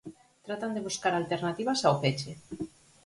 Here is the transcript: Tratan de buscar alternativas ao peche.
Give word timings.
Tratan 0.45 0.71
de 0.75 0.81
buscar 0.87 1.13
alternativas 1.15 1.79
ao 1.83 1.95
peche. 2.03 2.31